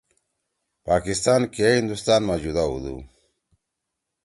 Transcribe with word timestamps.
پاکستان 0.87 1.41
کے 1.53 1.65
ہندوستان 1.79 2.21
ما 2.27 2.35
جُدا 2.43 2.63
ہو 2.69 2.77
دو؟ 2.83 2.95